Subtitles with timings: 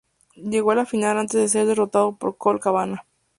[0.41, 3.05] Llegó a la final antes de ser derrotado por Colt Cabana.